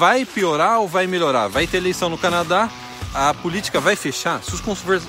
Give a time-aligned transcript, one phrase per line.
[0.00, 1.48] Vai piorar ou vai melhorar?
[1.48, 2.70] Vai ter eleição no Canadá,
[3.12, 4.40] a política vai fechar?
[4.44, 4.62] Se os,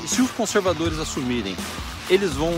[0.08, 1.55] se os conservadores assumirem,
[2.09, 2.51] eles vão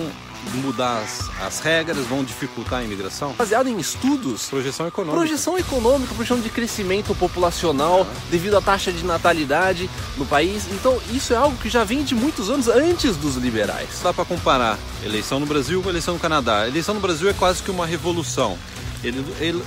[0.64, 3.34] mudar as, as, regras, vão dificultar a imigração?
[3.34, 5.18] Baseado em estudos, projeção econômica.
[5.18, 10.68] Projeção econômica, projeção de crescimento populacional devido à taxa de natalidade no país.
[10.72, 14.00] Então, isso é algo que já vem de muitos anos antes dos liberais.
[14.02, 16.62] Dá para comparar eleição no Brasil com eleição no Canadá.
[16.62, 18.58] A eleição no Brasil é quase que uma revolução.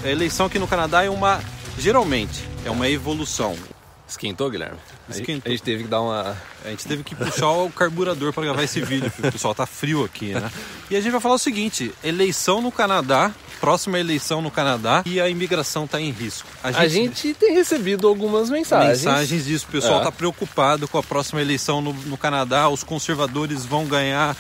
[0.03, 1.43] A eleição aqui no Canadá é uma
[1.79, 3.57] geralmente é uma evolução.
[4.07, 4.79] Esquentou, Guilherme?
[5.09, 5.51] Esquentou.
[5.51, 6.37] A gente teve que dar uma.
[6.65, 9.67] A gente teve que puxar o carburador para gravar esse vídeo, porque o pessoal tá
[9.67, 10.51] frio aqui, né?
[10.91, 13.33] E a gente vai falar o seguinte: eleição no Canadá,
[13.65, 16.47] próxima eleição no Canadá e a imigração tá em risco.
[16.63, 19.03] A gente, a gente tem recebido algumas mensagens.
[19.03, 19.65] Mensagens disso.
[19.67, 20.05] O pessoal é.
[20.05, 22.69] tá preocupado com a próxima eleição no, no Canadá.
[22.69, 24.37] Os conservadores vão ganhar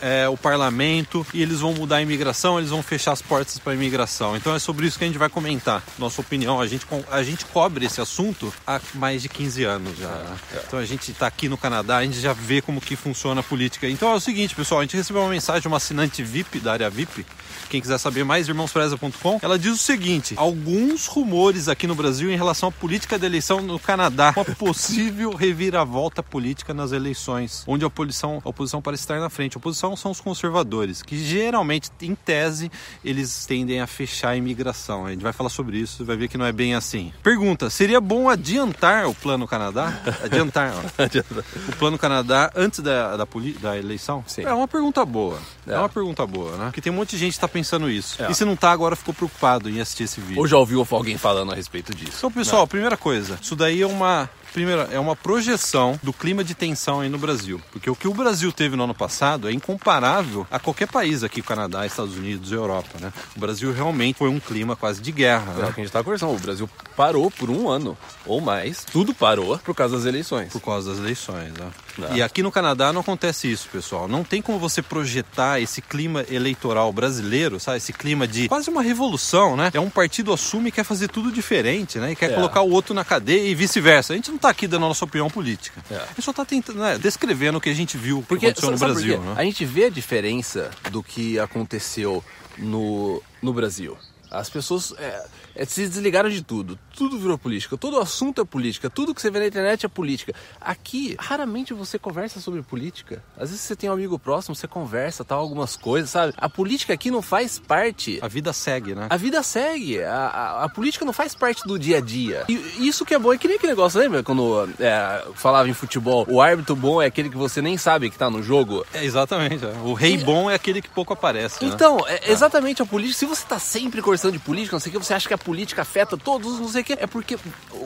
[0.00, 3.72] é, o parlamento e eles vão mudar a imigração, eles vão fechar as portas para
[3.72, 4.36] a imigração.
[4.36, 5.82] Então é sobre isso que a gente vai comentar.
[5.98, 10.08] Nossa opinião, a gente, a gente cobre esse assunto há mais de 15 anos já.
[10.08, 10.36] Né?
[10.54, 10.62] É.
[10.66, 13.44] Então a gente está aqui no Canadá, a gente já vê como que funciona a
[13.44, 13.88] política.
[13.88, 16.72] Então é o seguinte, pessoal, a gente recebeu uma mensagem de uma assinante VIP da
[16.72, 17.26] área VIP.
[17.68, 19.38] Quem quiser saber mais, irmãospreza.com.
[19.42, 23.60] Ela diz o seguinte: alguns rumores aqui no Brasil em relação à política da eleição
[23.60, 29.18] no Canadá, uma possível reviravolta política nas eleições, onde a oposição, a oposição parece estar
[29.18, 29.56] na frente.
[29.56, 32.70] A oposição são os conservadores, que geralmente, em tese,
[33.04, 35.06] eles tendem a fechar a imigração.
[35.06, 37.12] A gente vai falar sobre isso, vai ver que não é bem assim.
[37.22, 39.98] Pergunta: seria bom adiantar o Plano Canadá?
[40.22, 40.74] Adiantar,
[41.68, 43.26] o Plano Canadá antes da, da,
[43.60, 44.22] da eleição?
[44.26, 44.42] Sim.
[44.42, 45.38] É uma pergunta boa.
[45.66, 45.72] É.
[45.74, 45.78] é.
[45.78, 46.64] uma pergunta boa, né?
[46.66, 48.22] Porque tem um monte de gente que está pensando isso.
[48.22, 48.30] É.
[48.30, 50.40] E se não tá, agora ficou preocupado em assistir esse vídeo.
[50.40, 52.18] Ou já ouviu alguém falando a respeito disso.
[52.18, 52.68] Então, pessoal, né?
[52.68, 57.08] primeira coisa, isso daí é uma Primeiro, é uma projeção do clima de tensão aí
[57.08, 57.60] no Brasil.
[57.72, 61.42] Porque o que o Brasil teve no ano passado é incomparável a qualquer país aqui,
[61.42, 63.12] Canadá, Estados Unidos Europa, né?
[63.36, 65.52] O Brasil realmente foi um clima quase de guerra.
[65.56, 65.68] É né?
[65.68, 66.34] o que a gente está conversando.
[66.34, 67.96] O Brasil parou por um ano
[68.26, 68.84] ou mais.
[68.84, 70.52] Tudo parou por causa das eleições.
[70.52, 71.70] Por causa das eleições, né?
[72.14, 74.06] E aqui no Canadá não acontece isso, pessoal.
[74.06, 77.78] Não tem como você projetar esse clima eleitoral brasileiro, sabe?
[77.78, 79.70] Esse clima de quase uma revolução, né?
[79.72, 82.12] É um partido assume e quer fazer tudo diferente, né?
[82.12, 82.34] E quer é.
[82.34, 84.12] colocar o outro na cadeia e vice-versa.
[84.12, 85.82] A gente não está aqui dando a nossa opinião política.
[85.90, 85.96] É.
[85.96, 88.78] A gente só está tentando, né, descrevendo o que a gente viu porque, aconteceu no
[88.78, 89.20] Brasil.
[89.20, 89.34] Né?
[89.36, 92.24] A gente vê a diferença do que aconteceu
[92.56, 93.96] no, no Brasil.
[94.30, 96.78] As pessoas é, é, se desligaram de tudo.
[96.96, 97.76] Tudo virou política.
[97.76, 98.90] Todo assunto é política.
[98.90, 100.34] Tudo que você vê na internet é política.
[100.60, 103.22] Aqui, raramente você conversa sobre política.
[103.36, 106.34] Às vezes você tem um amigo próximo, você conversa, tal, algumas coisas, sabe?
[106.36, 108.18] A política aqui não faz parte.
[108.20, 109.06] A vida segue, né?
[109.10, 110.02] A vida segue.
[110.02, 112.44] A, a, a política não faz parte do dia a dia.
[112.48, 113.32] E isso que é bom.
[113.32, 114.22] É que nem aquele negócio, lembra?
[114.22, 118.18] Quando é, falava em futebol, o árbitro bom é aquele que você nem sabe que
[118.18, 118.84] tá no jogo.
[118.92, 119.64] É, exatamente.
[119.64, 119.72] É.
[119.84, 121.64] O rei bom é aquele que pouco aparece.
[121.64, 121.70] Né?
[121.72, 123.18] Então, é, é, exatamente a política.
[123.18, 125.38] Se você tá sempre conversando de política, não sei o que, você acha que a
[125.38, 127.38] política afeta todos, não sei o que, é porque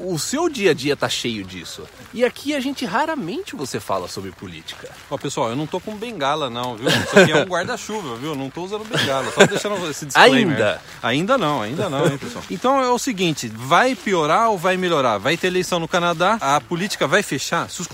[0.04, 1.82] o seu dia a dia tá cheio disso.
[2.14, 4.88] E aqui a gente raramente você fala sobre política.
[5.10, 6.88] Ó, pessoal, eu não tô com bengala não, viu?
[6.88, 8.34] Isso aqui é um guarda-chuva, viu?
[8.34, 10.56] Não tô usando bengala, só deixando esse disclaimer.
[10.56, 10.82] Ainda?
[11.02, 12.44] Ainda não, ainda não, hein, pessoal?
[12.50, 15.18] Então é o seguinte, vai piorar ou vai melhorar?
[15.18, 17.68] Vai ter eleição no Canadá, a política vai fechar?
[17.70, 17.88] Se os,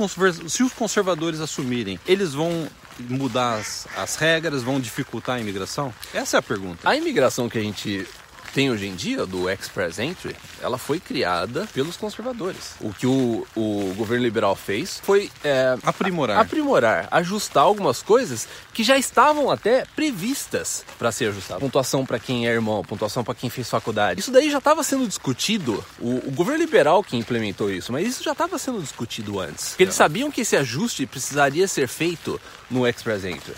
[0.46, 2.68] se os conservadores assumirem, eles vão
[2.98, 5.92] mudar as, as regras, vão dificultar a imigração?
[6.12, 6.88] Essa é a pergunta.
[6.88, 8.06] A imigração que a gente
[8.58, 12.74] tem hoje em dia, do Express Entry, ela foi criada pelos conservadores.
[12.80, 16.40] O que o, o governo liberal fez foi é, aprimorar.
[16.40, 21.62] aprimorar, ajustar algumas coisas que já estavam até previstas para ser ajustadas.
[21.62, 24.18] Pontuação para quem é irmão, pontuação para quem fez faculdade.
[24.18, 25.84] Isso daí já estava sendo discutido.
[26.00, 29.68] O, o, governo liberal que implementou isso, mas isso já estava sendo discutido antes.
[29.68, 33.54] Porque eles sabiam que esse ajuste precisaria ser feito no Express Entry.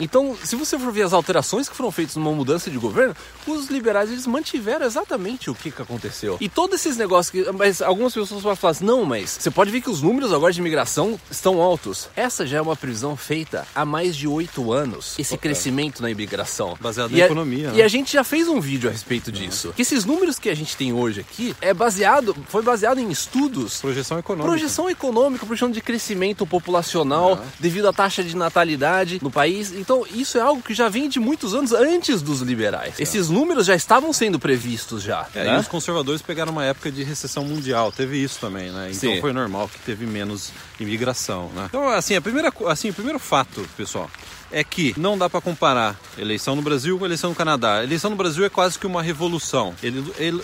[0.00, 3.14] Então, se você for ver as alterações que foram feitas numa mudança de governo,
[3.46, 6.36] os liberais eles mantiveram exatamente o que, que aconteceu.
[6.40, 7.50] E todos esses negócios que.
[7.52, 10.52] Mas algumas pessoas podem falar assim: não, mas você pode ver que os números agora
[10.52, 12.08] de imigração estão altos.
[12.16, 15.18] Essa já é uma previsão feita há mais de oito anos.
[15.18, 15.50] Esse okay.
[15.50, 16.76] crescimento na imigração.
[16.80, 17.70] Baseado na economia.
[17.70, 17.78] Né?
[17.78, 19.72] E a gente já fez um vídeo a respeito disso.
[19.74, 23.80] Que esses números que a gente tem hoje aqui é baseado, foi baseado em estudos.
[23.80, 24.48] Projeção econômica.
[24.48, 27.42] Projeção econômica, projeção de crescimento populacional uhum.
[27.58, 29.72] devido à taxa de natalidade no país.
[29.88, 33.00] Então, isso é algo que já vem de muitos anos antes dos liberais.
[33.00, 33.02] É.
[33.02, 35.26] Esses números já estavam sendo previstos já.
[35.34, 35.56] É, né?
[35.56, 38.90] E os conservadores pegaram uma época de recessão mundial, teve isso também, né?
[38.92, 39.18] Então Sim.
[39.18, 41.64] foi normal que teve menos imigração, né?
[41.70, 44.10] Então, assim, a primeira, assim, o primeiro fato, pessoal,
[44.52, 47.76] é que não dá para comparar eleição no Brasil com eleição no Canadá.
[47.76, 49.74] A eleição no Brasil é quase que uma revolução.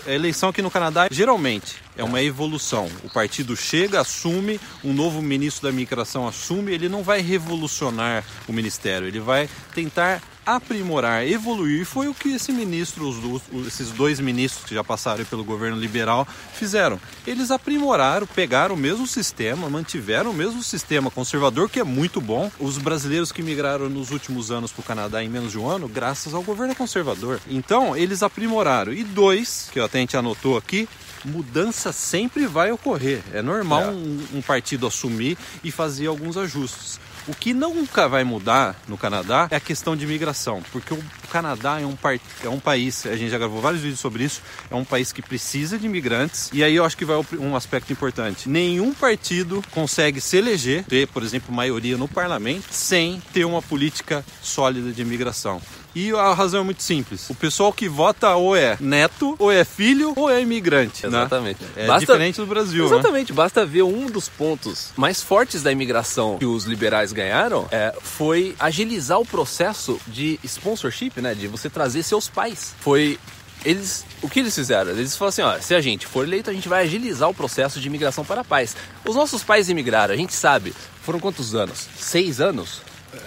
[0.07, 2.89] A eleição aqui no Canadá, geralmente, É uma evolução.
[3.03, 8.53] O partido chega, assume, um novo ministro da migração assume, ele não vai revolucionar o
[8.53, 11.85] ministério, ele vai tentar aprimorar, evoluir.
[11.85, 16.27] Foi o que esse ministro, os, esses dois ministros que já passaram pelo governo liberal
[16.53, 16.99] fizeram.
[17.25, 22.51] Eles aprimoraram, pegaram o mesmo sistema, mantiveram o mesmo sistema conservador, que é muito bom.
[22.59, 25.87] Os brasileiros que migraram nos últimos anos para o Canadá em menos de um ano,
[25.87, 27.39] graças ao governo conservador.
[27.49, 28.93] Então, eles aprimoraram.
[28.93, 30.87] E dois, que até a gente anotou aqui,
[31.25, 33.21] mudança sempre vai ocorrer.
[33.33, 33.87] É normal é.
[33.87, 36.99] Um, um partido assumir e fazer alguns ajustes.
[37.27, 41.81] O que nunca vai mudar no Canadá é a questão de imigração, porque o Canadá
[41.81, 41.97] é um,
[42.43, 45.23] é um país, a gente já gravou vários vídeos sobre isso, é um país que
[45.23, 46.51] precisa de imigrantes.
[46.53, 48.47] E aí eu acho que vai um aspecto importante.
[48.47, 54.23] Nenhum partido consegue se eleger, ter, por exemplo, maioria no parlamento, sem ter uma política
[54.41, 55.59] sólida de imigração.
[55.95, 57.29] E a razão é muito simples.
[57.29, 61.03] O pessoal que vota ou é neto, ou é filho, ou é imigrante.
[61.03, 61.07] Né?
[61.07, 61.63] Exatamente.
[61.63, 61.69] Né?
[61.77, 62.01] É basta...
[62.01, 62.83] diferente do Brasil.
[62.83, 62.93] Né?
[62.93, 63.31] Exatamente.
[63.31, 63.35] Né?
[63.35, 68.55] Basta ver um dos pontos mais fortes da imigração que os liberais ganharam é, foi
[68.59, 71.33] agilizar o processo de sponsorship, né?
[71.33, 72.75] De você trazer seus pais.
[72.79, 73.17] Foi
[73.63, 74.91] eles, o que eles fizeram?
[74.91, 77.79] Eles falaram assim, ó, se a gente for eleito, a gente vai agilizar o processo
[77.79, 78.75] de imigração para pais.
[79.05, 81.87] Os nossos pais imigraram, a gente sabe, foram quantos anos?
[81.97, 82.81] Seis anos?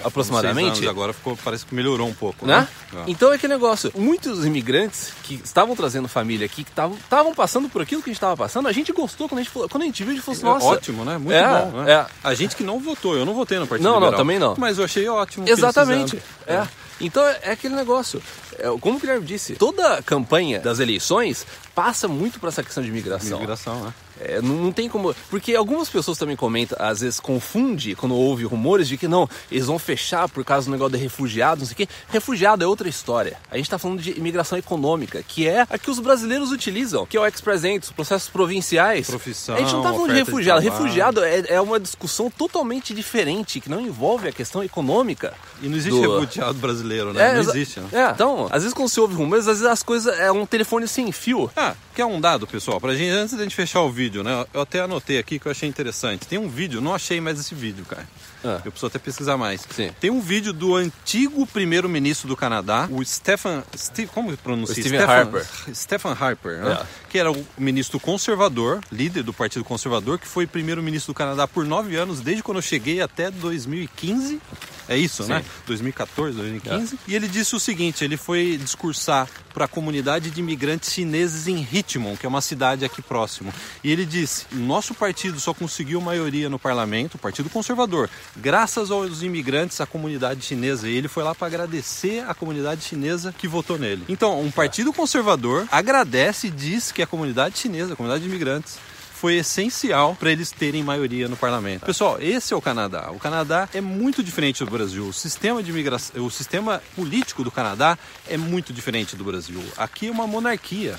[0.05, 0.79] Aproximadamente.
[0.79, 2.69] Anos, agora ficou, parece que melhorou um pouco, né?
[2.93, 3.05] né?
[3.07, 3.93] Então é que negócio.
[3.95, 8.19] Muitos imigrantes que estavam trazendo família aqui, que estavam passando por aquilo que a gente
[8.19, 10.37] estava passando, a gente gostou quando a gente, quando a gente viu, a gente falou
[10.37, 10.67] assim, é nossa.
[10.67, 11.19] É ótimo, né?
[11.19, 11.83] Muito é, bom.
[11.83, 11.93] Né?
[11.93, 12.07] É.
[12.23, 14.55] A gente que não votou, eu não votei no Partido Não, Liberal, não, também não.
[14.59, 15.49] Mas eu achei ótimo.
[15.49, 16.21] Exatamente.
[16.47, 16.55] É.
[16.55, 16.69] é.
[17.01, 18.23] Então é aquele negócio.
[18.59, 22.89] É, como o Guilherme disse, toda campanha das eleições passa muito para essa questão de
[22.89, 23.39] imigração.
[23.39, 23.95] Migração, né?
[24.21, 25.15] É, não, não, tem como.
[25.31, 29.67] Porque algumas pessoas também comentam, às vezes confunde quando ouve rumores de que não, eles
[29.67, 31.95] vão fechar por causa do negócio de refugiados, não sei o quê.
[32.09, 33.37] Refugiado é outra história.
[33.51, 37.17] A gente está falando de imigração econômica, que é a que os brasileiros utilizam, que
[37.17, 39.07] é o ex-presente, os processos provinciais.
[39.07, 39.57] Profissão.
[39.57, 40.61] A gente não está falando de refugiado.
[40.61, 45.35] De refugiado é, é, uma discussão totalmente diferente, que não envolve a questão econômica.
[45.63, 46.19] E não existe do...
[46.19, 47.31] refugiado brasileiro, né?
[47.31, 47.81] É, não existe.
[47.81, 47.89] Né?
[47.93, 48.11] É.
[48.11, 51.11] Então, às vezes quando se ouve rumores, às vezes as coisas é um telefone sem
[51.13, 51.51] fio.
[51.57, 54.47] Ah, quer um dado, pessoal, pra gente, antes da gente fechar o vídeo, né?
[54.53, 56.27] Eu até anotei aqui que eu achei interessante.
[56.27, 58.07] Tem um vídeo, não achei mais esse vídeo, cara.
[58.45, 58.61] Ah.
[58.65, 59.67] Eu preciso até pesquisar mais.
[59.71, 59.91] Sim.
[60.01, 63.63] Tem um vídeo do antigo primeiro-ministro do Canadá, o Stephen.
[63.77, 64.83] Steve, como pronuncia?
[64.83, 65.47] Stephen Harper.
[65.75, 66.87] Stephen Harper, né?
[67.09, 71.65] que era o ministro conservador, líder do Partido Conservador, que foi primeiro-ministro do Canadá por
[71.65, 74.41] nove anos, desde quando eu cheguei até 2015.
[74.89, 75.31] É isso, Sim.
[75.31, 75.45] né?
[75.67, 76.95] 2014, 2015.
[76.95, 76.99] É.
[77.07, 81.57] E ele disse o seguinte: ele foi discursar para a comunidade de imigrantes chineses em
[81.57, 83.53] Richmond, que é uma cidade aqui próximo.
[83.85, 89.23] E ele disse: nosso partido só conseguiu maioria no parlamento, o Partido Conservador, graças aos
[89.23, 90.89] imigrantes, à comunidade chinesa.
[90.89, 94.05] E ele foi lá para agradecer a comunidade chinesa que votou nele.
[94.09, 98.79] Então, um partido conservador agradece e diz que a comunidade chinesa, a comunidade de imigrantes,
[99.19, 101.85] foi essencial para eles terem maioria no parlamento.
[101.85, 103.11] Pessoal, esse é o Canadá.
[103.11, 105.09] O Canadá é muito diferente do Brasil.
[105.09, 107.99] O sistema de imigração, o sistema político do Canadá
[108.29, 109.61] é muito diferente do Brasil.
[109.77, 110.97] Aqui é uma monarquia.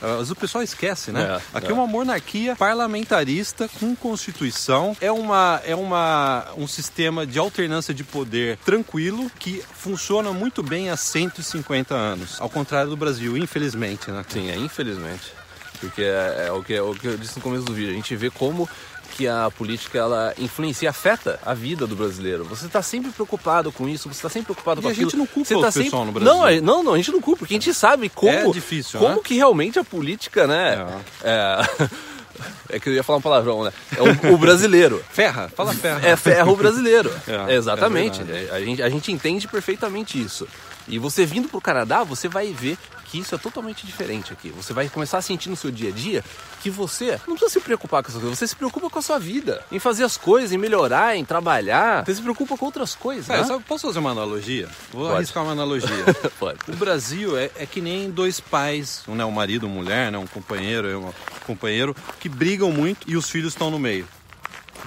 [0.00, 1.22] Mas o pessoal esquece, né?
[1.22, 1.70] É, Aqui é.
[1.70, 1.72] é.
[1.72, 4.96] uma monarquia parlamentarista com constituição.
[5.00, 10.90] É, uma, é uma, um sistema de alternância de poder tranquilo que funciona muito bem
[10.90, 12.40] há 150 anos.
[12.40, 14.24] Ao contrário do Brasil, infelizmente, né?
[14.28, 15.41] Sim, é infelizmente.
[15.82, 17.90] Porque é, é, o, que, é o que eu disse no começo do vídeo.
[17.90, 18.68] A gente vê como
[19.16, 22.44] que a política ela influencia, afeta a vida do brasileiro.
[22.44, 25.08] Você está sempre preocupado com isso, você está sempre preocupado e com a aquilo.
[25.08, 26.06] A gente não culpa você o tá pessoal sempre...
[26.06, 26.62] no Brasil.
[26.62, 29.16] Não, não, não, a gente não culpa, porque a gente sabe como, é difícil, como
[29.16, 29.20] né?
[29.22, 31.02] que realmente a política, né?
[31.22, 31.60] É.
[32.76, 32.78] é...
[32.78, 33.72] que eu ia falar um palavrão, né?
[33.96, 35.04] É o, o brasileiro.
[35.10, 36.08] ferra, fala ferra.
[36.08, 37.12] É ferra o brasileiro.
[37.48, 38.20] É, Exatamente.
[38.22, 40.46] É a, gente, a gente entende perfeitamente isso.
[40.86, 42.78] E você vindo para o Canadá, você vai ver
[43.12, 44.48] que isso é totalmente diferente aqui.
[44.48, 46.24] Você vai começar a sentir no seu dia a dia
[46.62, 49.18] que você não precisa se preocupar com essas coisas, você se preocupa com a sua
[49.18, 52.06] vida, em fazer as coisas, em melhorar, em trabalhar.
[52.06, 53.28] Você se preocupa com outras coisas.
[53.28, 53.62] É, né?
[53.68, 54.66] posso fazer uma analogia?
[54.90, 55.16] Vou Pode.
[55.16, 55.90] arriscar uma analogia.
[56.40, 56.58] Pode.
[56.66, 60.26] O Brasil é, é, que nem dois pais, né, um marido, uma mulher, né, um
[60.26, 61.12] companheiro, um
[61.46, 64.08] companheiro, que brigam muito e os filhos estão no meio.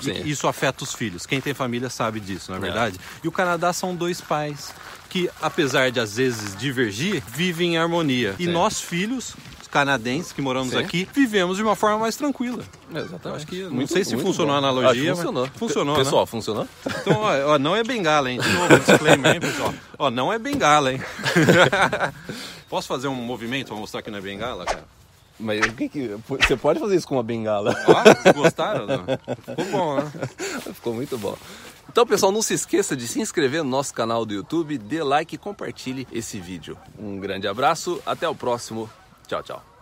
[0.01, 0.21] Sim.
[0.25, 1.25] Isso afeta os filhos.
[1.25, 2.63] Quem tem família sabe disso, não é, é.
[2.63, 2.99] verdade?
[3.23, 4.73] E o Canadá são dois pais
[5.09, 8.35] que, apesar de às vezes divergir, vivem em harmonia.
[8.37, 9.35] E nós, filhos,
[9.75, 10.77] canadenses que moramos Sim.
[10.77, 12.63] aqui, vivemos de uma forma mais tranquila.
[12.89, 13.35] Exatamente.
[13.35, 14.53] Acho que, muito, não sei se funcionou bom.
[14.53, 15.49] a analogia, funcionou.
[15.53, 16.27] funcionou, Pessoal, né?
[16.27, 16.67] funcionou?
[16.85, 18.39] Então, ó, ó, não é bengala, hein?
[18.39, 19.73] De novo, disclaimer, hein, pessoal?
[19.99, 21.01] Ó, não é bengala, hein?
[22.69, 24.85] Posso fazer um movimento para mostrar que não é bengala, cara?
[25.39, 26.15] Mas o que que...
[26.27, 27.75] Você pode fazer isso com uma bengala.
[27.87, 28.87] Ah, gostaram?
[29.45, 30.11] Ficou bom, né?
[30.73, 31.37] Ficou muito bom.
[31.89, 35.35] Então, pessoal, não se esqueça de se inscrever no nosso canal do YouTube, dê like
[35.35, 36.77] e compartilhe esse vídeo.
[36.99, 38.89] Um grande abraço, até o próximo.
[39.27, 39.74] Tchau, tchau.